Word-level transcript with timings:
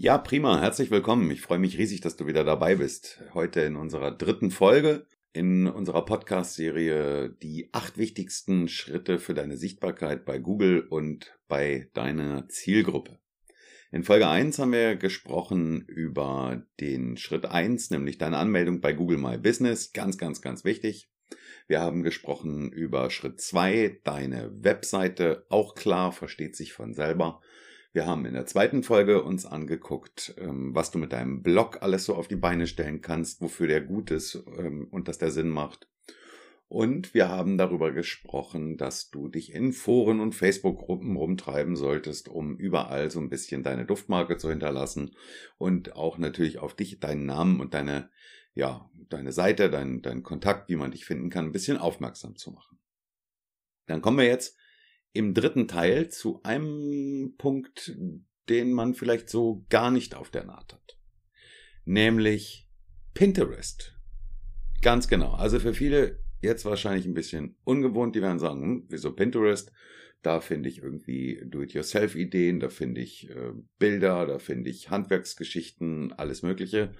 Ja, 0.00 0.16
prima. 0.16 0.60
Herzlich 0.60 0.92
willkommen. 0.92 1.28
Ich 1.32 1.40
freue 1.40 1.58
mich 1.58 1.76
riesig, 1.76 2.00
dass 2.00 2.14
du 2.14 2.28
wieder 2.28 2.44
dabei 2.44 2.76
bist. 2.76 3.20
Heute 3.34 3.62
in 3.62 3.74
unserer 3.74 4.12
dritten 4.12 4.52
Folge 4.52 5.04
in 5.32 5.66
unserer 5.66 6.04
Podcast-Serie 6.04 7.30
die 7.42 7.68
acht 7.72 7.98
wichtigsten 7.98 8.68
Schritte 8.68 9.18
für 9.18 9.34
deine 9.34 9.56
Sichtbarkeit 9.56 10.24
bei 10.24 10.38
Google 10.38 10.86
und 10.88 11.36
bei 11.48 11.90
deiner 11.94 12.48
Zielgruppe. 12.48 13.18
In 13.90 14.04
Folge 14.04 14.28
1 14.28 14.60
haben 14.60 14.70
wir 14.70 14.94
gesprochen 14.94 15.82
über 15.88 16.64
den 16.78 17.16
Schritt 17.16 17.46
1, 17.46 17.90
nämlich 17.90 18.18
deine 18.18 18.36
Anmeldung 18.36 18.80
bei 18.80 18.92
Google 18.92 19.18
My 19.18 19.36
Business. 19.36 19.92
Ganz, 19.92 20.16
ganz, 20.16 20.40
ganz 20.40 20.64
wichtig. 20.64 21.10
Wir 21.66 21.80
haben 21.80 22.04
gesprochen 22.04 22.70
über 22.70 23.10
Schritt 23.10 23.40
2, 23.40 23.98
deine 24.04 24.52
Webseite. 24.62 25.44
Auch 25.48 25.74
klar, 25.74 26.12
versteht 26.12 26.54
sich 26.54 26.72
von 26.72 26.94
selber. 26.94 27.40
Wir 27.98 28.06
haben 28.06 28.26
in 28.26 28.34
der 28.34 28.46
zweiten 28.46 28.84
Folge 28.84 29.24
uns 29.24 29.44
angeguckt, 29.44 30.32
ähm, 30.38 30.72
was 30.72 30.92
du 30.92 30.98
mit 30.98 31.12
deinem 31.12 31.42
Blog 31.42 31.82
alles 31.82 32.04
so 32.04 32.14
auf 32.14 32.28
die 32.28 32.36
Beine 32.36 32.68
stellen 32.68 33.00
kannst, 33.00 33.40
wofür 33.40 33.66
der 33.66 33.80
gut 33.80 34.12
ist 34.12 34.40
ähm, 34.56 34.86
und 34.92 35.08
dass 35.08 35.18
der 35.18 35.32
Sinn 35.32 35.48
macht. 35.48 35.88
Und 36.68 37.12
wir 37.12 37.28
haben 37.28 37.58
darüber 37.58 37.90
gesprochen, 37.90 38.76
dass 38.76 39.10
du 39.10 39.26
dich 39.26 39.52
in 39.52 39.72
Foren 39.72 40.20
und 40.20 40.36
Facebook-Gruppen 40.36 41.16
rumtreiben 41.16 41.74
solltest, 41.74 42.28
um 42.28 42.56
überall 42.56 43.10
so 43.10 43.18
ein 43.18 43.30
bisschen 43.30 43.64
deine 43.64 43.84
Duftmarke 43.84 44.36
zu 44.36 44.48
hinterlassen 44.48 45.16
und 45.56 45.96
auch 45.96 46.18
natürlich 46.18 46.60
auf 46.60 46.76
dich, 46.76 47.00
deinen 47.00 47.26
Namen 47.26 47.58
und 47.58 47.74
deine, 47.74 48.10
ja, 48.54 48.88
deine 49.08 49.32
Seite, 49.32 49.70
dein, 49.70 50.02
dein 50.02 50.22
Kontakt, 50.22 50.68
wie 50.68 50.76
man 50.76 50.92
dich 50.92 51.04
finden 51.04 51.30
kann, 51.30 51.46
ein 51.46 51.52
bisschen 51.52 51.78
aufmerksam 51.78 52.36
zu 52.36 52.52
machen. 52.52 52.78
Dann 53.86 54.02
kommen 54.02 54.18
wir 54.18 54.26
jetzt 54.26 54.56
im 55.18 55.34
dritten 55.34 55.66
Teil 55.66 56.08
zu 56.10 56.40
einem 56.44 57.34
Punkt, 57.38 57.92
den 58.48 58.72
man 58.72 58.94
vielleicht 58.94 59.28
so 59.28 59.66
gar 59.68 59.90
nicht 59.90 60.14
auf 60.14 60.30
der 60.30 60.44
Naht 60.44 60.72
hat. 60.72 60.96
Nämlich 61.84 62.68
Pinterest. 63.14 63.96
Ganz 64.80 65.08
genau. 65.08 65.32
Also 65.32 65.58
für 65.58 65.74
viele 65.74 66.20
jetzt 66.40 66.64
wahrscheinlich 66.64 67.04
ein 67.04 67.14
bisschen 67.14 67.56
ungewohnt. 67.64 68.14
Die 68.14 68.22
werden 68.22 68.38
sagen, 68.38 68.62
hm, 68.62 68.86
wieso 68.90 69.12
Pinterest? 69.12 69.72
Da 70.22 70.40
finde 70.40 70.68
ich 70.68 70.82
irgendwie 70.82 71.42
Do-it-yourself-Ideen, 71.44 72.60
da 72.60 72.68
finde 72.68 73.00
ich 73.00 73.28
äh, 73.28 73.52
Bilder, 73.80 74.24
da 74.24 74.38
finde 74.38 74.70
ich 74.70 74.88
Handwerksgeschichten, 74.88 76.12
alles 76.12 76.42
Mögliche. 76.42 76.92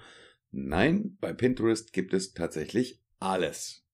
Nein, 0.51 1.17
bei 1.21 1.31
Pinterest 1.31 1.93
gibt 1.93 2.13
es 2.13 2.33
tatsächlich 2.33 3.01
alles. 3.19 3.85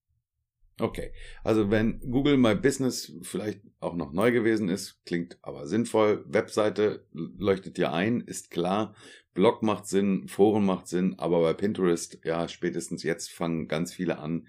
Okay, 0.77 1.13
also 1.43 1.71
wenn 1.71 2.01
Google 2.01 2.35
My 2.35 2.53
Business 2.53 3.13
vielleicht 3.21 3.61
auch 3.79 3.95
noch 3.95 4.11
neu 4.11 4.33
gewesen 4.33 4.67
ist, 4.67 5.05
klingt 5.05 5.37
aber 5.41 5.67
sinnvoll. 5.67 6.25
Webseite 6.27 7.07
leuchtet 7.13 7.77
dir 7.77 7.93
ein, 7.93 8.19
ist 8.19 8.51
klar. 8.51 8.93
Blog 9.33 9.63
macht 9.63 9.87
Sinn, 9.87 10.27
Foren 10.27 10.65
macht 10.65 10.87
Sinn, 10.87 11.15
aber 11.17 11.41
bei 11.41 11.53
Pinterest, 11.53 12.19
ja, 12.25 12.47
spätestens 12.49 13.03
jetzt 13.03 13.31
fangen 13.31 13.69
ganz 13.69 13.93
viele 13.93 14.19
an, 14.19 14.47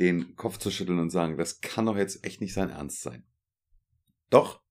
den 0.00 0.34
Kopf 0.34 0.58
zu 0.58 0.72
schütteln 0.72 0.98
und 0.98 1.10
sagen, 1.10 1.36
das 1.36 1.60
kann 1.60 1.86
doch 1.86 1.96
jetzt 1.96 2.24
echt 2.24 2.40
nicht 2.40 2.54
sein 2.54 2.70
Ernst 2.70 3.02
sein. 3.02 3.24
Doch, 4.28 4.62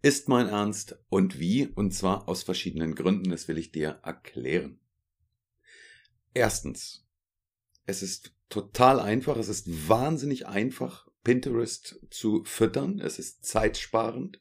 ist 0.00 0.28
mein 0.28 0.48
Ernst 0.48 0.98
und 1.10 1.38
wie, 1.38 1.66
und 1.66 1.92
zwar 1.92 2.28
aus 2.28 2.42
verschiedenen 2.42 2.94
Gründen, 2.94 3.30
das 3.30 3.48
will 3.48 3.58
ich 3.58 3.72
dir 3.72 4.00
erklären. 4.02 4.80
Erstens, 6.32 7.06
es 7.84 8.02
ist 8.02 8.34
total 8.50 9.00
einfach. 9.00 9.38
Es 9.38 9.48
ist 9.48 9.88
wahnsinnig 9.88 10.46
einfach, 10.46 11.08
Pinterest 11.24 12.00
zu 12.10 12.44
füttern. 12.44 13.00
Es 13.00 13.18
ist 13.18 13.44
zeitsparend. 13.46 14.40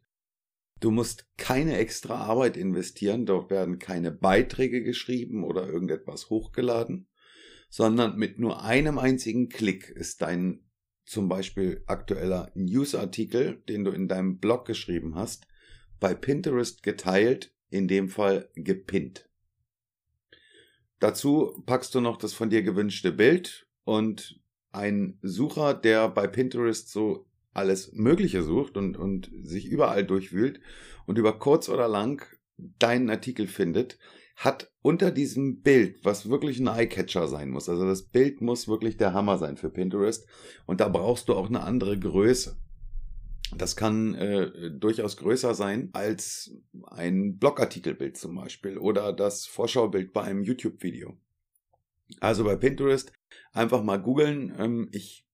Du 0.80 0.92
musst 0.92 1.28
keine 1.38 1.78
extra 1.78 2.16
Arbeit 2.16 2.58
investieren. 2.58 3.26
Dort 3.26 3.50
werden 3.50 3.80
keine 3.80 4.12
Beiträge 4.12 4.84
geschrieben 4.84 5.44
oder 5.44 5.68
irgendetwas 5.68 6.30
hochgeladen, 6.30 7.08
sondern 7.70 8.18
mit 8.18 8.40
nur 8.40 8.64
einem 8.64 8.98
einzigen 8.98 9.50
Klick 9.50 9.90
ist 9.90 10.22
dein 10.22 10.66
zum 11.06 11.28
Beispiel 11.28 11.84
aktueller 11.88 12.52
Newsartikel, 12.54 13.64
den 13.68 13.84
du 13.84 13.92
in 13.92 14.08
deinem 14.08 14.38
Blog 14.38 14.66
geschrieben 14.66 15.16
hast, 15.16 15.48
bei 16.00 16.14
Pinterest 16.14 16.84
geteilt, 16.84 17.52
in 17.70 17.88
dem 17.88 18.10
Fall 18.10 18.50
gepinnt. 18.54 19.28
Dazu 21.00 21.64
packst 21.66 21.96
du 21.96 22.02
noch 22.02 22.18
das 22.18 22.34
von 22.34 22.50
dir 22.50 22.62
gewünschte 22.62 23.12
Bild 23.12 23.69
und 23.90 24.40
ein 24.72 25.18
Sucher, 25.24 25.74
der 25.74 26.10
bei 26.10 26.28
Pinterest 26.28 26.92
so 26.92 27.26
alles 27.54 27.92
Mögliche 27.92 28.44
sucht 28.44 28.78
und, 28.78 28.98
und 28.98 29.32
sich 29.42 29.66
überall 29.66 30.06
durchwühlt 30.06 30.62
und 31.08 31.18
über 31.18 31.40
kurz 31.40 31.70
oder 31.70 31.88
lang 31.88 32.24
deinen 32.58 33.10
Artikel 33.10 33.48
findet, 33.48 33.98
hat 34.36 34.72
unter 34.84 35.10
diesem 35.10 35.62
Bild, 35.62 36.06
was 36.06 36.30
wirklich 36.30 36.60
ein 36.60 36.68
Eyecatcher 36.68 37.28
sein 37.28 37.50
muss, 37.50 37.68
also 37.68 37.84
das 37.88 38.04
Bild 38.04 38.42
muss 38.42 38.68
wirklich 38.68 38.98
der 38.98 39.14
Hammer 39.14 39.40
sein 39.40 39.58
für 39.58 39.72
Pinterest 39.72 40.28
und 40.68 40.82
da 40.82 40.88
brauchst 40.88 41.28
du 41.28 41.34
auch 41.34 41.48
eine 41.48 41.62
andere 41.62 41.98
Größe. 41.98 42.58
Das 43.58 43.76
kann 43.76 44.14
äh, 44.14 44.70
durchaus 44.70 45.18
größer 45.18 45.56
sein 45.56 45.90
als 45.94 46.52
ein 46.84 47.40
Blogartikelbild 47.40 48.18
zum 48.18 48.36
Beispiel 48.36 48.78
oder 48.78 49.14
das 49.14 49.48
Vorschaubild 49.48 50.14
bei 50.14 50.22
einem 50.22 50.44
YouTube-Video. 50.44 51.18
Also 52.20 52.44
bei 52.44 52.56
Pinterest 52.56 53.12
einfach 53.52 53.84
mal 53.84 53.98
googeln. 53.98 54.54
Ähm, 54.58 54.90
ich 54.92 55.26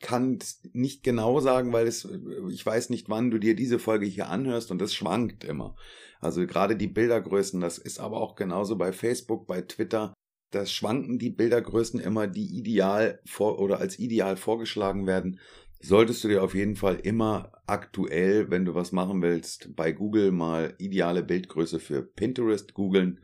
kann 0.00 0.38
nicht 0.72 1.02
genau 1.02 1.40
sagen, 1.40 1.72
weil 1.72 1.86
es, 1.86 2.08
ich 2.50 2.64
weiß 2.64 2.90
nicht, 2.90 3.08
wann 3.08 3.30
du 3.30 3.38
dir 3.38 3.56
diese 3.56 3.78
Folge 3.78 4.06
hier 4.06 4.28
anhörst 4.28 4.70
und 4.70 4.80
das 4.80 4.94
schwankt 4.94 5.44
immer. 5.44 5.74
Also 6.20 6.46
gerade 6.46 6.76
die 6.76 6.86
Bildergrößen, 6.86 7.60
das 7.60 7.78
ist 7.78 7.98
aber 7.98 8.20
auch 8.20 8.36
genauso 8.36 8.76
bei 8.76 8.92
Facebook, 8.92 9.46
bei 9.46 9.62
Twitter. 9.62 10.14
Das 10.50 10.72
schwanken 10.72 11.18
die 11.18 11.30
Bildergrößen 11.30 12.00
immer, 12.00 12.26
die 12.26 12.56
ideal 12.58 13.20
vor 13.26 13.58
oder 13.58 13.80
als 13.80 13.98
ideal 13.98 14.36
vorgeschlagen 14.36 15.06
werden. 15.06 15.40
Solltest 15.80 16.24
du 16.24 16.28
dir 16.28 16.42
auf 16.42 16.54
jeden 16.54 16.76
Fall 16.76 16.96
immer 16.96 17.52
aktuell, 17.66 18.50
wenn 18.50 18.64
du 18.64 18.74
was 18.74 18.90
machen 18.90 19.22
willst, 19.22 19.76
bei 19.76 19.92
Google 19.92 20.32
mal 20.32 20.74
ideale 20.78 21.22
Bildgröße 21.22 21.78
für 21.78 22.02
Pinterest 22.02 22.74
googeln 22.74 23.20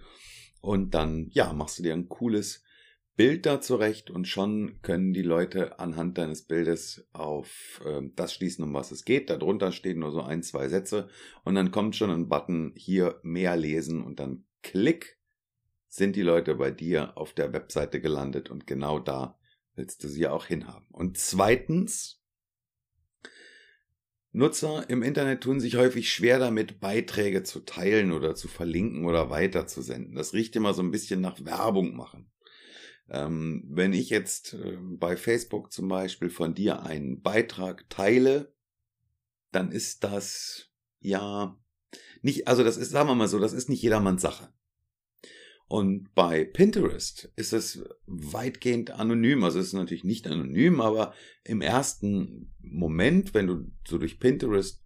und 0.61 0.95
dann, 0.95 1.29
ja, 1.31 1.53
machst 1.53 1.79
du 1.79 1.83
dir 1.83 1.95
ein 1.95 2.09
cooles 2.09 2.64
Bild 3.17 3.47
da 3.47 3.61
zurecht 3.61 4.11
und 4.11 4.27
schon 4.27 4.81
können 4.83 5.13
die 5.13 5.23
Leute 5.23 5.79
anhand 5.79 6.19
deines 6.19 6.43
Bildes 6.43 7.07
auf 7.13 7.81
äh, 7.85 8.03
das 8.17 8.35
schließen, 8.35 8.65
um 8.65 8.75
was 8.75 8.91
es 8.91 9.05
geht. 9.05 9.31
Darunter 9.31 9.71
stehen 9.71 10.01
nur 10.01 10.11
so 10.11 10.23
ein, 10.23 10.43
zwei 10.43 10.69
Sätze 10.69 11.09
und 11.45 11.55
dann 11.55 11.71
kommt 11.71 11.95
schon 11.95 12.11
ein 12.11 12.29
Button 12.29 12.73
hier 12.77 13.21
mehr 13.23 13.57
lesen 13.57 14.03
und 14.03 14.19
dann 14.19 14.45
klick 14.63 15.19
sind 15.87 16.17
die 16.17 16.23
Leute 16.23 16.57
bei 16.57 16.73
dir 16.73 17.17
auf 17.17 17.33
der 17.35 17.53
Webseite 17.53 18.01
gelandet 18.01 18.51
und 18.51 18.67
genau 18.67 18.99
da 18.99 19.39
willst 19.77 20.03
du 20.03 20.09
sie 20.09 20.27
auch 20.27 20.47
hinhaben. 20.47 20.87
Und 20.91 21.17
zweitens, 21.19 22.21
Nutzer 24.33 24.91
im 24.91 25.05
Internet 25.05 25.45
tun 25.45 25.61
sich 25.61 25.77
häufig 25.77 26.13
schwer 26.13 26.41
damit, 26.41 26.81
Beiträge 26.81 27.45
zu 27.45 27.61
teilen 27.61 28.11
oder 28.11 28.35
zu 28.35 28.49
verlinken 28.49 29.05
oder 29.05 29.31
weiterzusenden. 29.31 30.17
Das 30.17 30.33
riecht 30.33 30.57
immer 30.57 30.75
so 30.75 30.83
ein 30.83 30.91
bisschen 30.91 31.21
nach 31.21 31.45
Werbung 31.45 31.95
machen. 31.95 32.34
Ähm, 33.09 33.65
wenn 33.69 33.93
ich 33.93 34.11
jetzt 34.11 34.55
äh, 34.55 34.79
bei 34.81 35.17
Facebook 35.17 35.73
zum 35.73 35.89
Beispiel 35.89 36.31
von 36.31 36.55
dir 36.55 36.83
einen 36.83 37.21
Beitrag 37.21 37.89
teile, 37.91 38.55
dann 39.53 39.71
ist 39.71 40.05
das 40.05 40.71
ja, 41.01 41.59
nicht, 42.23 42.49
also 42.49 42.65
das 42.65 42.77
ist, 42.77 42.91
sagen 42.91 43.09
wir 43.09 43.15
mal 43.15 43.29
so, 43.29 43.39
das 43.39 43.53
ist 43.53 43.69
nicht 43.69 43.83
jedermanns 43.83 44.23
Sache. 44.23 44.49
Und 45.67 46.15
bei 46.15 46.45
Pinterest 46.45 47.33
ist 47.37 47.53
es 47.53 47.83
weitgehend 48.07 48.91
anonym. 48.91 49.45
Also 49.45 49.59
es 49.59 49.69
ist 49.69 49.73
natürlich 49.73 50.05
nicht 50.05 50.27
anonym, 50.27 50.81
aber 50.81 51.15
im 51.43 51.63
ersten 51.63 52.55
Moment, 52.61 53.35
wenn 53.35 53.47
du 53.47 53.71
so 53.87 53.99
durch 53.99 54.21
Pinterest 54.21 54.83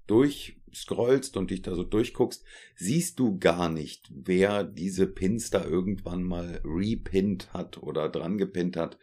durchscrollst 0.69 1.37
und 1.37 1.51
dich 1.51 1.63
da 1.63 1.75
so 1.75 1.85
durchguckst, 1.85 2.45
siehst 2.77 3.19
du 3.19 3.39
gar 3.39 3.69
nicht, 3.69 4.11
wer 4.15 4.65
diese 4.65 5.07
Pins 5.07 5.51
da 5.51 5.65
irgendwann 5.65 6.23
mal 6.23 6.61
repinnt 6.65 7.53
hat 7.53 7.83
oder 7.83 8.09
dran 8.09 8.39
gepinnt 8.39 8.77
hat. 8.77 8.99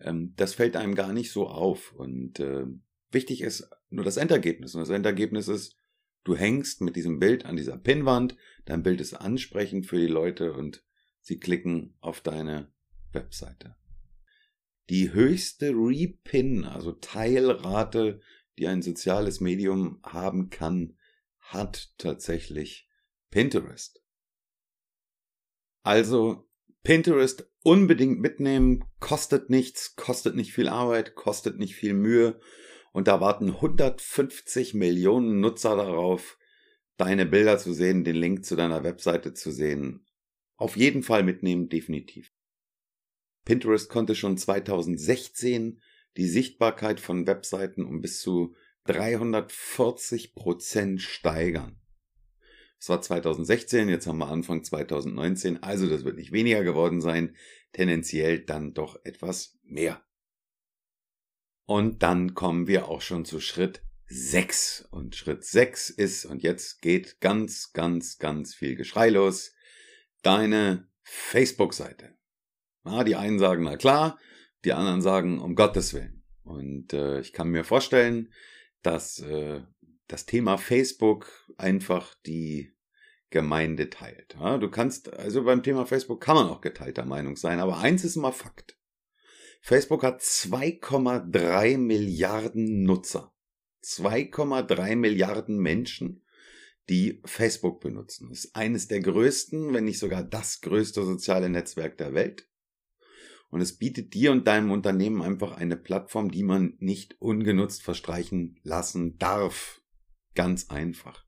Ähm, 0.00 0.34
das 0.36 0.54
fällt 0.54 0.76
einem 0.76 0.94
gar 0.94 1.12
nicht 1.12 1.30
so 1.30 1.46
auf. 1.46 1.92
Und 1.92 2.40
äh, 2.40 2.66
wichtig 3.10 3.40
ist 3.40 3.68
nur 3.90 4.04
das 4.04 4.16
Endergebnis. 4.16 4.74
Und 4.74 4.80
das 4.80 4.90
Endergebnis 4.90 5.48
ist, 5.48 5.76
du 6.24 6.36
hängst 6.36 6.80
mit 6.80 6.96
diesem 6.96 7.18
Bild 7.18 7.44
an 7.46 7.56
dieser 7.56 7.76
Pinwand, 7.76 8.36
dein 8.64 8.82
Bild 8.82 9.00
ist 9.00 9.14
ansprechend 9.14 9.86
für 9.86 9.98
die 9.98 10.06
Leute 10.06 10.52
und 10.52 10.82
Sie 11.20 11.38
klicken 11.38 11.94
auf 12.00 12.20
deine 12.20 12.70
Webseite. 13.12 13.76
Die 14.90 15.14
höchste 15.14 15.70
Repin, 15.70 16.66
also 16.66 16.92
Teilrate, 16.92 18.20
die 18.58 18.68
ein 18.68 18.82
soziales 18.82 19.40
Medium 19.40 20.00
haben 20.02 20.50
kann, 20.50 20.98
hat 21.44 21.92
tatsächlich 21.98 22.88
Pinterest. 23.30 24.02
Also 25.82 26.48
Pinterest 26.82 27.50
unbedingt 27.62 28.20
mitnehmen, 28.20 28.84
kostet 29.00 29.50
nichts, 29.50 29.96
kostet 29.96 30.34
nicht 30.36 30.52
viel 30.52 30.68
Arbeit, 30.68 31.14
kostet 31.14 31.58
nicht 31.58 31.74
viel 31.74 31.94
Mühe 31.94 32.40
und 32.92 33.08
da 33.08 33.20
warten 33.20 33.50
150 33.50 34.74
Millionen 34.74 35.40
Nutzer 35.40 35.76
darauf, 35.76 36.38
deine 36.96 37.26
Bilder 37.26 37.58
zu 37.58 37.72
sehen, 37.72 38.04
den 38.04 38.16
Link 38.16 38.44
zu 38.44 38.56
deiner 38.56 38.84
Webseite 38.84 39.34
zu 39.34 39.50
sehen 39.50 40.04
auf 40.56 40.76
jeden 40.76 41.02
Fall 41.02 41.22
mitnehmen, 41.22 41.68
definitiv. 41.68 42.32
Pinterest 43.44 43.90
konnte 43.90 44.14
schon 44.14 44.38
2016 44.38 45.80
die 46.16 46.28
Sichtbarkeit 46.28 47.00
von 47.00 47.26
Webseiten 47.26 47.84
um 47.84 48.00
bis 48.00 48.20
zu 48.20 48.54
340 48.84 50.34
Prozent 50.34 51.02
steigern. 51.02 51.80
Es 52.78 52.88
war 52.88 53.00
2016, 53.00 53.88
jetzt 53.88 54.06
haben 54.06 54.18
wir 54.18 54.28
Anfang 54.28 54.62
2019, 54.62 55.62
also 55.62 55.88
das 55.88 56.04
wird 56.04 56.16
nicht 56.16 56.32
weniger 56.32 56.64
geworden 56.64 57.00
sein, 57.00 57.34
tendenziell 57.72 58.40
dann 58.40 58.74
doch 58.74 59.02
etwas 59.04 59.58
mehr. 59.62 60.04
Und 61.66 62.02
dann 62.02 62.34
kommen 62.34 62.66
wir 62.66 62.88
auch 62.88 63.00
schon 63.00 63.24
zu 63.24 63.40
Schritt 63.40 63.82
6. 64.06 64.88
Und 64.90 65.16
Schritt 65.16 65.44
6 65.44 65.88
ist, 65.90 66.26
und 66.26 66.42
jetzt 66.42 66.82
geht 66.82 67.20
ganz, 67.20 67.72
ganz, 67.72 68.18
ganz 68.18 68.54
viel 68.54 68.76
Geschrei 68.76 69.08
los, 69.08 69.54
deine 70.22 70.88
Facebook-Seite. 71.02 72.14
Ja, 72.84 73.02
die 73.02 73.16
einen 73.16 73.38
sagen, 73.38 73.64
na 73.64 73.76
klar, 73.76 74.18
die 74.64 74.74
anderen 74.74 75.00
sagen, 75.00 75.40
um 75.40 75.54
Gottes 75.54 75.94
Willen. 75.94 76.22
Und 76.42 76.92
äh, 76.92 77.20
ich 77.20 77.32
kann 77.32 77.48
mir 77.48 77.64
vorstellen, 77.64 78.30
dass 78.86 79.18
äh, 79.20 79.62
das 80.06 80.26
Thema 80.26 80.58
Facebook 80.58 81.30
einfach 81.56 82.14
die 82.26 82.72
Gemeinde 83.30 83.90
teilt. 83.90 84.36
Ja, 84.38 84.58
du 84.58 84.70
kannst, 84.70 85.12
also 85.12 85.44
beim 85.44 85.62
Thema 85.62 85.86
Facebook 85.86 86.20
kann 86.20 86.36
man 86.36 86.48
auch 86.48 86.60
geteilter 86.60 87.04
Meinung 87.04 87.36
sein, 87.36 87.58
aber 87.58 87.78
eins 87.78 88.04
ist 88.04 88.16
immer 88.16 88.32
Fakt. 88.32 88.78
Facebook 89.60 90.04
hat 90.04 90.20
2,3 90.20 91.78
Milliarden 91.78 92.82
Nutzer. 92.82 93.34
2,3 93.82 94.96
Milliarden 94.96 95.58
Menschen 95.58 96.24
die 96.88 97.22
Facebook 97.24 97.80
benutzen. 97.80 98.28
Das 98.28 98.44
ist 98.44 98.56
eines 98.56 98.88
der 98.88 99.00
größten, 99.00 99.72
wenn 99.72 99.84
nicht 99.84 99.98
sogar 99.98 100.22
das 100.22 100.60
größte 100.60 101.02
soziale 101.02 101.48
Netzwerk 101.48 101.96
der 101.96 102.12
Welt. 102.14 102.46
Und 103.54 103.60
es 103.60 103.76
bietet 103.76 104.14
dir 104.14 104.32
und 104.32 104.48
deinem 104.48 104.72
Unternehmen 104.72 105.22
einfach 105.22 105.56
eine 105.56 105.76
Plattform, 105.76 106.28
die 106.28 106.42
man 106.42 106.74
nicht 106.80 107.20
ungenutzt 107.20 107.84
verstreichen 107.84 108.58
lassen 108.64 109.16
darf. 109.18 109.80
Ganz 110.34 110.70
einfach. 110.70 111.24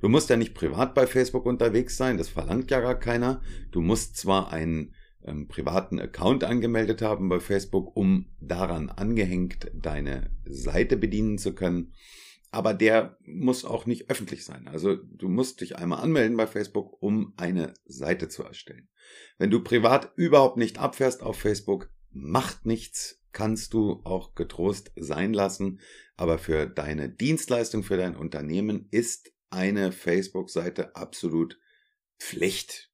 Du 0.00 0.08
musst 0.08 0.30
ja 0.30 0.38
nicht 0.38 0.54
privat 0.54 0.94
bei 0.94 1.06
Facebook 1.06 1.44
unterwegs 1.44 1.98
sein, 1.98 2.16
das 2.16 2.30
verlangt 2.30 2.70
ja 2.70 2.80
gar 2.80 2.98
keiner. 2.98 3.42
Du 3.70 3.82
musst 3.82 4.16
zwar 4.16 4.50
einen 4.50 4.94
ähm, 5.24 5.46
privaten 5.46 6.00
Account 6.00 6.42
angemeldet 6.42 7.02
haben 7.02 7.28
bei 7.28 7.38
Facebook, 7.38 7.94
um 7.94 8.34
daran 8.40 8.88
angehängt 8.88 9.70
deine 9.74 10.30
Seite 10.46 10.96
bedienen 10.96 11.36
zu 11.36 11.54
können 11.54 11.92
aber 12.50 12.74
der 12.74 13.18
muss 13.24 13.64
auch 13.64 13.86
nicht 13.86 14.10
öffentlich 14.10 14.44
sein. 14.44 14.68
Also 14.68 14.96
du 14.96 15.28
musst 15.28 15.60
dich 15.60 15.76
einmal 15.76 16.00
anmelden 16.02 16.36
bei 16.36 16.46
Facebook, 16.46 17.02
um 17.02 17.34
eine 17.36 17.74
Seite 17.84 18.28
zu 18.28 18.42
erstellen. 18.42 18.88
Wenn 19.38 19.50
du 19.50 19.62
privat 19.62 20.12
überhaupt 20.16 20.56
nicht 20.56 20.78
abfährst 20.78 21.22
auf 21.22 21.38
Facebook, 21.38 21.90
macht 22.10 22.64
nichts, 22.64 23.22
kannst 23.32 23.74
du 23.74 24.00
auch 24.04 24.34
getrost 24.34 24.92
sein 24.96 25.32
lassen, 25.32 25.80
aber 26.16 26.38
für 26.38 26.66
deine 26.66 27.10
Dienstleistung, 27.10 27.82
für 27.82 27.98
dein 27.98 28.16
Unternehmen 28.16 28.88
ist 28.90 29.32
eine 29.50 29.92
Facebook-Seite 29.92 30.96
absolut 30.96 31.58
Pflicht. 32.18 32.90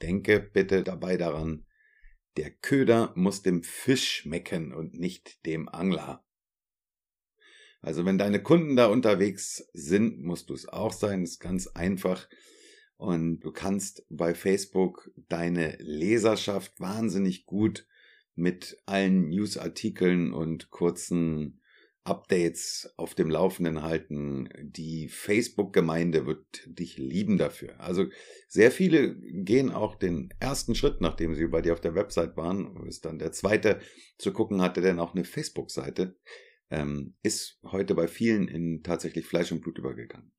Denke 0.00 0.40
bitte 0.40 0.82
dabei 0.82 1.18
daran, 1.18 1.66
der 2.36 2.50
Köder 2.50 3.12
muss 3.16 3.42
dem 3.42 3.62
Fisch 3.62 4.20
schmecken 4.20 4.72
und 4.72 4.94
nicht 4.94 5.44
dem 5.44 5.68
Angler. 5.68 6.24
Also 7.80 8.04
wenn 8.04 8.18
deine 8.18 8.42
Kunden 8.42 8.76
da 8.76 8.86
unterwegs 8.86 9.68
sind, 9.72 10.22
musst 10.22 10.50
du 10.50 10.54
es 10.54 10.68
auch 10.68 10.92
sein. 10.92 11.22
Das 11.22 11.32
ist 11.32 11.40
ganz 11.40 11.66
einfach. 11.68 12.28
Und 12.96 13.40
du 13.40 13.52
kannst 13.52 14.04
bei 14.10 14.34
Facebook 14.34 15.10
deine 15.28 15.76
Leserschaft 15.80 16.78
wahnsinnig 16.80 17.46
gut 17.46 17.86
mit 18.34 18.78
allen 18.86 19.28
Newsartikeln 19.28 20.32
und 20.34 20.70
kurzen 20.70 21.60
Updates 22.04 22.92
auf 22.96 23.14
dem 23.14 23.30
Laufenden 23.30 23.82
halten. 23.82 24.48
Die 24.60 25.08
Facebook-Gemeinde 25.08 26.26
wird 26.26 26.62
dich 26.66 26.98
lieben 26.98 27.38
dafür. 27.38 27.78
Also 27.80 28.06
sehr 28.48 28.70
viele 28.70 29.14
gehen 29.16 29.70
auch 29.70 29.94
den 29.94 30.32
ersten 30.40 30.74
Schritt, 30.74 31.00
nachdem 31.00 31.34
sie 31.34 31.46
bei 31.46 31.62
dir 31.62 31.72
auf 31.72 31.80
der 31.80 31.94
Website 31.94 32.36
waren, 32.36 32.86
ist 32.86 33.04
dann 33.04 33.18
der 33.18 33.32
zweite 33.32 33.80
zu 34.18 34.32
gucken, 34.32 34.60
hatte 34.60 34.80
denn 34.80 34.98
auch 34.98 35.14
eine 35.14 35.24
Facebook-Seite 35.24 36.16
ähm, 36.70 37.16
ist 37.22 37.58
heute 37.64 37.94
bei 37.94 38.08
vielen 38.08 38.48
in 38.48 38.82
tatsächlich 38.82 39.26
Fleisch 39.26 39.52
und 39.52 39.60
Blut 39.60 39.78
übergegangen. 39.78 40.32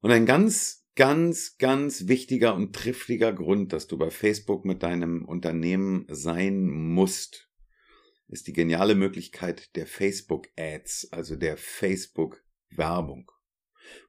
Und 0.00 0.10
ein 0.10 0.26
ganz, 0.26 0.86
ganz, 0.96 1.56
ganz 1.56 2.08
wichtiger 2.08 2.54
und 2.54 2.74
triftiger 2.74 3.32
Grund, 3.32 3.72
dass 3.72 3.86
du 3.86 3.96
bei 3.96 4.10
Facebook 4.10 4.64
mit 4.64 4.82
deinem 4.82 5.24
Unternehmen 5.24 6.06
sein 6.08 6.66
musst, 6.66 7.50
ist 8.28 8.46
die 8.46 8.52
geniale 8.52 8.94
Möglichkeit 8.94 9.74
der 9.76 9.86
Facebook 9.86 10.48
Ads, 10.56 11.12
also 11.12 11.36
der 11.36 11.56
Facebook 11.56 12.44
Werbung. 12.70 13.30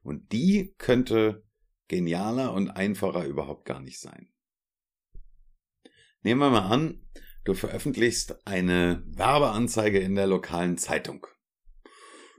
Und 0.02 0.32
die 0.32 0.74
könnte 0.78 1.44
genialer 1.88 2.52
und 2.52 2.70
einfacher 2.70 3.24
überhaupt 3.26 3.64
gar 3.64 3.80
nicht 3.80 4.00
sein. 4.00 4.32
Nehmen 6.22 6.40
wir 6.40 6.50
mal 6.50 6.68
an, 6.68 7.06
Du 7.46 7.54
veröffentlichst 7.54 8.44
eine 8.44 9.04
Werbeanzeige 9.06 10.00
in 10.00 10.16
der 10.16 10.26
lokalen 10.26 10.78
Zeitung. 10.78 11.28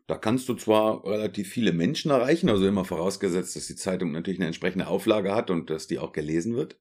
Da 0.06 0.18
kannst 0.18 0.50
du 0.50 0.54
zwar 0.54 1.06
relativ 1.06 1.48
viele 1.48 1.72
Menschen 1.72 2.12
erreichen, 2.12 2.50
also 2.50 2.68
immer 2.68 2.84
vorausgesetzt, 2.84 3.56
dass 3.56 3.68
die 3.68 3.78
Zeitung 3.78 4.12
natürlich 4.12 4.38
eine 4.38 4.48
entsprechende 4.48 4.88
Auflage 4.88 5.34
hat 5.34 5.50
und 5.50 5.70
dass 5.70 5.88
die 5.88 5.98
auch 5.98 6.12
gelesen 6.12 6.58
wird. 6.58 6.78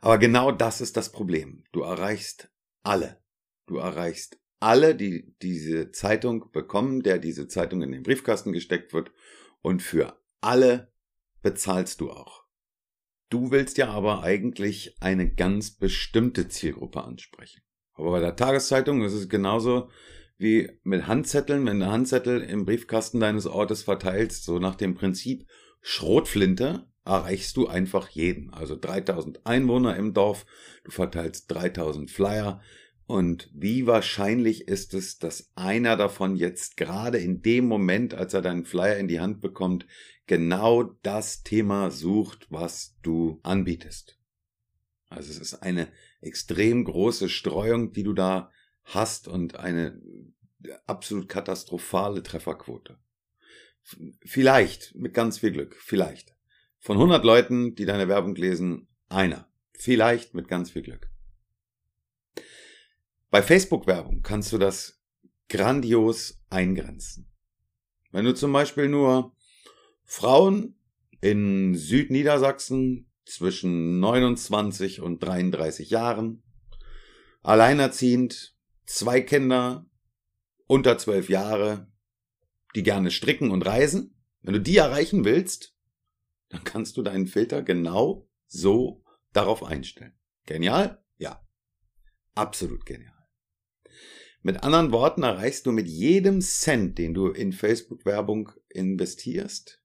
Aber 0.00 0.18
genau 0.18 0.52
das 0.52 0.80
ist 0.80 0.96
das 0.96 1.10
Problem. 1.10 1.64
Du 1.72 1.82
erreichst 1.82 2.52
alle. 2.84 3.20
Du 3.66 3.78
erreichst 3.78 4.38
alle, 4.60 4.94
die 4.94 5.34
diese 5.42 5.90
Zeitung 5.90 6.52
bekommen, 6.52 7.02
der 7.02 7.18
diese 7.18 7.48
Zeitung 7.48 7.82
in 7.82 7.90
den 7.90 8.04
Briefkasten 8.04 8.52
gesteckt 8.52 8.92
wird. 8.92 9.10
Und 9.60 9.82
für 9.82 10.22
alle 10.40 10.92
bezahlst 11.42 12.00
du 12.00 12.12
auch. 12.12 12.44
Du 13.30 13.52
willst 13.52 13.78
ja 13.78 13.88
aber 13.88 14.24
eigentlich 14.24 14.96
eine 15.00 15.32
ganz 15.32 15.70
bestimmte 15.70 16.48
Zielgruppe 16.48 17.04
ansprechen. 17.04 17.62
Aber 17.94 18.10
bei 18.10 18.20
der 18.20 18.34
Tageszeitung 18.34 19.02
ist 19.02 19.12
es 19.12 19.28
genauso 19.28 19.88
wie 20.36 20.70
mit 20.82 21.06
Handzetteln, 21.06 21.64
wenn 21.64 21.78
du 21.78 21.86
Handzettel 21.86 22.40
im 22.40 22.64
Briefkasten 22.64 23.20
deines 23.20 23.46
Ortes 23.46 23.84
verteilst, 23.84 24.44
so 24.44 24.58
nach 24.58 24.74
dem 24.74 24.94
Prinzip 24.94 25.46
Schrotflinte, 25.80 26.86
erreichst 27.04 27.56
du 27.56 27.68
einfach 27.68 28.08
jeden. 28.08 28.52
Also 28.52 28.76
3000 28.76 29.46
Einwohner 29.46 29.96
im 29.96 30.12
Dorf, 30.12 30.44
du 30.84 30.90
verteilst 30.90 31.50
3000 31.52 32.10
Flyer, 32.10 32.60
und 33.10 33.50
wie 33.52 33.88
wahrscheinlich 33.88 34.68
ist 34.68 34.94
es, 34.94 35.18
dass 35.18 35.50
einer 35.56 35.96
davon 35.96 36.36
jetzt 36.36 36.76
gerade 36.76 37.18
in 37.18 37.42
dem 37.42 37.66
Moment, 37.66 38.14
als 38.14 38.34
er 38.34 38.40
deinen 38.40 38.64
Flyer 38.64 38.98
in 38.98 39.08
die 39.08 39.18
Hand 39.18 39.40
bekommt, 39.40 39.84
genau 40.30 40.84
das 40.84 41.42
Thema 41.42 41.90
sucht, 41.90 42.46
was 42.50 42.96
du 43.02 43.40
anbietest? 43.42 44.16
Also 45.08 45.28
es 45.28 45.40
ist 45.40 45.54
eine 45.54 45.88
extrem 46.20 46.84
große 46.84 47.28
Streuung, 47.28 47.90
die 47.90 48.04
du 48.04 48.12
da 48.12 48.52
hast 48.84 49.26
und 49.26 49.56
eine 49.56 50.00
absolut 50.86 51.28
katastrophale 51.28 52.22
Trefferquote. 52.22 52.96
Vielleicht, 54.24 54.94
mit 54.94 55.14
ganz 55.14 55.38
viel 55.38 55.50
Glück, 55.50 55.74
vielleicht. 55.80 56.36
Von 56.78 56.98
100 56.98 57.24
Leuten, 57.24 57.74
die 57.74 57.84
deine 57.84 58.06
Werbung 58.06 58.36
lesen, 58.36 58.86
einer. 59.08 59.50
Vielleicht 59.72 60.32
mit 60.32 60.46
ganz 60.46 60.70
viel 60.70 60.82
Glück. 60.82 61.10
Bei 63.30 63.42
Facebook-Werbung 63.42 64.22
kannst 64.22 64.52
du 64.52 64.58
das 64.58 65.02
grandios 65.48 66.40
eingrenzen. 66.50 67.28
Wenn 68.12 68.24
du 68.24 68.32
zum 68.32 68.52
Beispiel 68.52 68.88
nur 68.88 69.34
Frauen 70.12 70.74
in 71.20 71.76
Südniedersachsen 71.76 73.08
zwischen 73.26 74.00
29 74.00 75.02
und 75.02 75.22
33 75.22 75.88
Jahren, 75.90 76.42
alleinerziehend, 77.42 78.56
zwei 78.86 79.20
Kinder, 79.20 79.88
unter 80.66 80.98
12 80.98 81.28
Jahre, 81.28 81.92
die 82.74 82.82
gerne 82.82 83.12
stricken 83.12 83.52
und 83.52 83.64
reisen, 83.64 84.20
wenn 84.42 84.54
du 84.54 84.60
die 84.60 84.78
erreichen 84.78 85.24
willst, 85.24 85.76
dann 86.48 86.64
kannst 86.64 86.96
du 86.96 87.02
deinen 87.02 87.28
Filter 87.28 87.62
genau 87.62 88.28
so 88.48 89.04
darauf 89.32 89.62
einstellen. 89.62 90.18
Genial? 90.44 91.04
Ja. 91.18 91.40
Absolut 92.34 92.84
genial. 92.84 93.28
Mit 94.42 94.64
anderen 94.64 94.90
Worten 94.90 95.22
erreichst 95.22 95.66
du 95.66 95.70
mit 95.70 95.86
jedem 95.86 96.40
Cent, 96.40 96.98
den 96.98 97.14
du 97.14 97.28
in 97.28 97.52
Facebook-Werbung 97.52 98.50
investierst, 98.70 99.79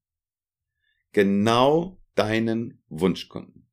genau 1.15 1.97
deinen 2.15 2.83
Wunschkunden. 2.89 3.65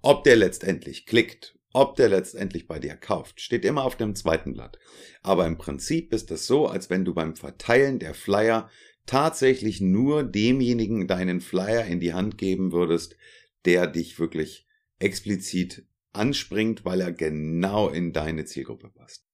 Ob 0.00 0.24
der 0.24 0.34
letztendlich 0.34 1.06
klickt, 1.06 1.56
ob 1.72 1.94
der 1.94 2.08
letztendlich 2.08 2.66
bei 2.66 2.80
dir 2.80 2.96
kauft, 2.96 3.40
steht 3.40 3.64
immer 3.64 3.84
auf 3.84 3.96
dem 3.96 4.16
zweiten 4.16 4.52
Blatt. 4.52 4.80
Aber 5.22 5.46
im 5.46 5.58
Prinzip 5.58 6.12
ist 6.12 6.32
es 6.32 6.48
so, 6.48 6.66
als 6.66 6.90
wenn 6.90 7.04
du 7.04 7.14
beim 7.14 7.36
Verteilen 7.36 8.00
der 8.00 8.14
Flyer 8.14 8.68
tatsächlich 9.06 9.80
nur 9.80 10.24
demjenigen 10.24 11.06
deinen 11.06 11.40
Flyer 11.40 11.84
in 11.84 12.00
die 12.00 12.14
Hand 12.14 12.36
geben 12.36 12.72
würdest, 12.72 13.16
der 13.64 13.86
dich 13.86 14.18
wirklich 14.18 14.66
explizit 14.98 15.86
anspringt, 16.12 16.84
weil 16.84 17.00
er 17.00 17.12
genau 17.12 17.90
in 17.90 18.12
deine 18.12 18.44
Zielgruppe 18.44 18.90
passt. 18.90 19.24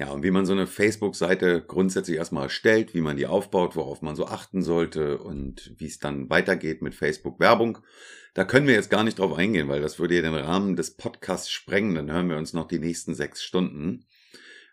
Ja, 0.00 0.12
und 0.12 0.22
wie 0.22 0.30
man 0.30 0.46
so 0.46 0.54
eine 0.54 0.66
Facebook-Seite 0.66 1.60
grundsätzlich 1.60 2.16
erstmal 2.16 2.44
erstellt, 2.44 2.94
wie 2.94 3.02
man 3.02 3.18
die 3.18 3.26
aufbaut, 3.26 3.76
worauf 3.76 4.00
man 4.00 4.16
so 4.16 4.24
achten 4.24 4.62
sollte 4.62 5.18
und 5.18 5.74
wie 5.76 5.88
es 5.88 5.98
dann 5.98 6.30
weitergeht 6.30 6.80
mit 6.80 6.94
Facebook-Werbung. 6.94 7.80
Da 8.32 8.44
können 8.44 8.66
wir 8.66 8.72
jetzt 8.72 8.88
gar 8.88 9.04
nicht 9.04 9.18
drauf 9.18 9.36
eingehen, 9.36 9.68
weil 9.68 9.82
das 9.82 9.98
würde 9.98 10.14
ja 10.16 10.22
den 10.22 10.34
Rahmen 10.34 10.74
des 10.74 10.96
Podcasts 10.96 11.50
sprengen. 11.50 11.94
Dann 11.96 12.10
hören 12.10 12.30
wir 12.30 12.38
uns 12.38 12.54
noch 12.54 12.66
die 12.66 12.78
nächsten 12.78 13.14
sechs 13.14 13.42
Stunden. 13.42 14.06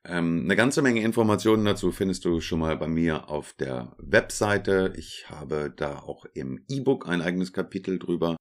Ähm, 0.05 0.43
eine 0.45 0.55
ganze 0.55 0.81
Menge 0.81 1.01
Informationen 1.01 1.65
dazu 1.65 1.91
findest 1.91 2.23
du 2.23 2.39
schon 2.39 2.59
mal 2.59 2.77
bei 2.77 2.87
mir 2.87 3.29
auf 3.29 3.51
der 3.51 3.97
Webseite. 3.97 4.93
Ich 4.95 5.25
habe 5.29 5.73
da 5.75 5.99
auch 5.99 6.23
im 6.35 6.63
E-Book 6.69 7.05
ein 7.05 7.21
eigenes 7.21 7.51
Kapitel 7.51 7.99
drüber 7.99 8.37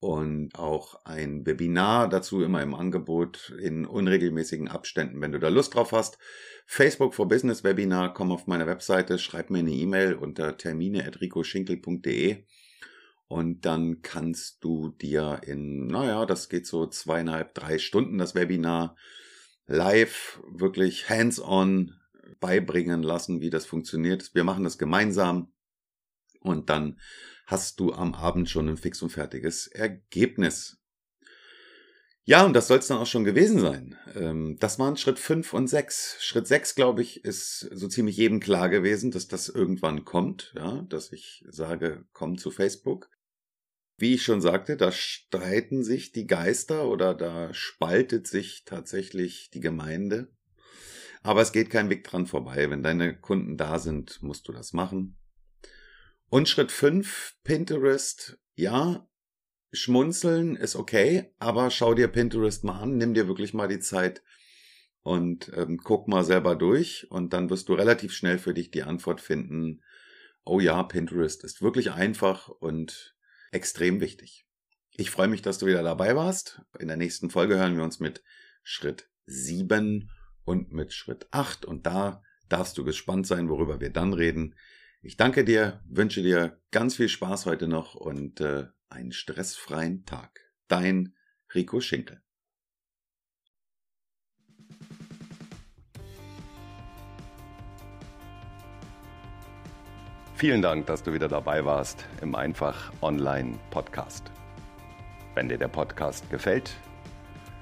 und 0.00 0.54
auch 0.56 1.04
ein 1.04 1.44
Webinar 1.44 2.08
dazu 2.08 2.42
immer 2.42 2.62
im 2.62 2.74
Angebot 2.74 3.52
in 3.60 3.84
unregelmäßigen 3.84 4.68
Abständen, 4.68 5.20
wenn 5.20 5.32
du 5.32 5.40
da 5.40 5.48
Lust 5.48 5.74
drauf 5.74 5.92
hast. 5.92 6.18
Facebook 6.66 7.14
for 7.14 7.26
Business 7.26 7.64
Webinar, 7.64 8.14
komm 8.14 8.30
auf 8.30 8.46
meine 8.46 8.66
Webseite, 8.66 9.18
schreib 9.18 9.50
mir 9.50 9.58
eine 9.60 9.72
E-Mail 9.72 10.14
unter 10.14 10.56
termine.ricoschinkel.de 10.56 12.44
und 13.26 13.66
dann 13.66 14.00
kannst 14.02 14.62
du 14.62 14.90
dir 14.90 15.40
in, 15.44 15.86
naja, 15.86 16.26
das 16.26 16.48
geht 16.48 16.66
so 16.66 16.86
zweieinhalb, 16.86 17.54
drei 17.54 17.78
Stunden 17.78 18.18
das 18.18 18.34
Webinar 18.34 18.96
live 19.66 20.40
wirklich 20.50 21.10
hands-on 21.10 21.94
beibringen 22.40 23.02
lassen, 23.02 23.40
wie 23.40 23.50
das 23.50 23.66
funktioniert. 23.66 24.34
Wir 24.34 24.44
machen 24.44 24.64
das 24.64 24.78
gemeinsam 24.78 25.52
und 26.48 26.70
dann 26.70 26.98
hast 27.46 27.80
du 27.80 27.92
am 27.92 28.14
Abend 28.14 28.50
schon 28.50 28.68
ein 28.68 28.76
fix 28.76 29.00
und 29.02 29.10
fertiges 29.10 29.66
Ergebnis. 29.68 30.78
Ja, 32.28 32.44
und 32.44 32.52
das 32.52 32.68
soll 32.68 32.78
es 32.78 32.88
dann 32.88 32.98
auch 32.98 33.06
schon 33.06 33.24
gewesen 33.24 33.58
sein. 33.58 33.96
Ähm, 34.14 34.58
das 34.60 34.78
waren 34.78 34.98
Schritt 34.98 35.18
5 35.18 35.54
und 35.54 35.66
6. 35.66 36.18
Schritt 36.20 36.46
6, 36.46 36.74
glaube 36.74 37.00
ich, 37.00 37.24
ist 37.24 37.60
so 37.72 37.88
ziemlich 37.88 38.18
jedem 38.18 38.38
klar 38.38 38.68
gewesen, 38.68 39.10
dass 39.10 39.28
das 39.28 39.48
irgendwann 39.48 40.04
kommt, 40.04 40.52
ja, 40.54 40.82
dass 40.90 41.10
ich 41.10 41.42
sage, 41.48 42.04
komm 42.12 42.36
zu 42.36 42.50
Facebook. 42.50 43.08
Wie 43.96 44.12
ich 44.12 44.24
schon 44.24 44.42
sagte, 44.42 44.76
da 44.76 44.92
streiten 44.92 45.82
sich 45.82 46.12
die 46.12 46.26
Geister 46.26 46.86
oder 46.86 47.14
da 47.14 47.54
spaltet 47.54 48.26
sich 48.26 48.64
tatsächlich 48.66 49.48
die 49.48 49.60
Gemeinde. 49.60 50.28
Aber 51.22 51.40
es 51.40 51.50
geht 51.50 51.70
kein 51.70 51.88
Weg 51.88 52.04
dran 52.04 52.26
vorbei. 52.26 52.68
Wenn 52.68 52.82
deine 52.82 53.18
Kunden 53.18 53.56
da 53.56 53.78
sind, 53.78 54.22
musst 54.22 54.46
du 54.48 54.52
das 54.52 54.74
machen. 54.74 55.16
Und 56.30 56.46
Schritt 56.46 56.70
5, 56.72 57.36
Pinterest, 57.42 58.38
ja, 58.54 59.08
schmunzeln 59.72 60.56
ist 60.56 60.76
okay, 60.76 61.32
aber 61.38 61.70
schau 61.70 61.94
dir 61.94 62.08
Pinterest 62.08 62.64
mal 62.64 62.80
an, 62.80 62.98
nimm 62.98 63.14
dir 63.14 63.28
wirklich 63.28 63.54
mal 63.54 63.68
die 63.68 63.80
Zeit 63.80 64.22
und 65.02 65.50
ähm, 65.54 65.78
guck 65.78 66.06
mal 66.06 66.24
selber 66.24 66.54
durch 66.54 67.10
und 67.10 67.32
dann 67.32 67.48
wirst 67.48 67.70
du 67.70 67.74
relativ 67.74 68.12
schnell 68.12 68.38
für 68.38 68.52
dich 68.52 68.70
die 68.70 68.82
Antwort 68.82 69.22
finden, 69.22 69.82
oh 70.44 70.60
ja, 70.60 70.82
Pinterest 70.82 71.44
ist 71.44 71.62
wirklich 71.62 71.92
einfach 71.92 72.48
und 72.48 73.16
extrem 73.50 74.00
wichtig. 74.00 74.46
Ich 74.90 75.10
freue 75.10 75.28
mich, 75.28 75.40
dass 75.40 75.56
du 75.56 75.64
wieder 75.64 75.82
dabei 75.82 76.14
warst. 76.14 76.60
In 76.78 76.88
der 76.88 76.98
nächsten 76.98 77.30
Folge 77.30 77.56
hören 77.56 77.76
wir 77.76 77.84
uns 77.84 78.00
mit 78.00 78.22
Schritt 78.62 79.08
7 79.24 80.10
und 80.44 80.72
mit 80.72 80.92
Schritt 80.92 81.26
8 81.30 81.64
und 81.64 81.86
da 81.86 82.22
darfst 82.50 82.76
du 82.76 82.84
gespannt 82.84 83.26
sein, 83.26 83.48
worüber 83.48 83.80
wir 83.80 83.90
dann 83.90 84.12
reden. 84.12 84.54
Ich 85.00 85.16
danke 85.16 85.44
dir, 85.44 85.80
wünsche 85.88 86.22
dir 86.22 86.60
ganz 86.72 86.96
viel 86.96 87.08
Spaß 87.08 87.46
heute 87.46 87.68
noch 87.68 87.94
und 87.94 88.40
äh, 88.40 88.66
einen 88.88 89.12
stressfreien 89.12 90.04
Tag. 90.04 90.40
Dein 90.66 91.14
Rico 91.54 91.80
Schinkel. 91.80 92.20
Vielen 100.34 100.62
Dank, 100.62 100.86
dass 100.86 101.04
du 101.04 101.12
wieder 101.12 101.28
dabei 101.28 101.64
warst 101.64 102.04
im 102.20 102.34
Einfach 102.34 102.92
Online 103.00 103.56
Podcast. 103.70 104.32
Wenn 105.34 105.48
dir 105.48 105.58
der 105.58 105.68
Podcast 105.68 106.28
gefällt, 106.28 106.74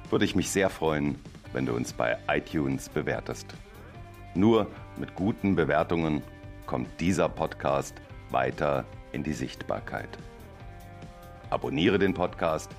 würde 0.09 0.25
ich 0.25 0.35
mich 0.35 0.50
sehr 0.50 0.71
freuen, 0.71 1.19
wenn 1.52 1.66
du 1.66 1.75
uns 1.75 1.93
bei 1.93 2.16
iTunes 2.28 2.88
bewertest. 2.88 3.47
Nur 4.35 4.71
mit 4.97 5.14
guten 5.14 5.55
Bewertungen 5.55 6.23
kommt 6.66 7.00
dieser 7.00 7.28
Podcast 7.28 7.94
weiter 8.30 8.85
in 9.12 9.23
die 9.23 9.32
Sichtbarkeit. 9.32 10.08
Abonniere 11.50 11.99
den 11.99 12.14
Podcast, 12.14 12.70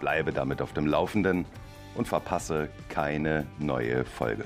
bleibe 0.00 0.32
damit 0.32 0.62
auf 0.62 0.72
dem 0.72 0.86
Laufenden 0.86 1.44
und 1.94 2.08
verpasse 2.08 2.70
keine 2.88 3.46
neue 3.58 4.04
Folge. 4.04 4.44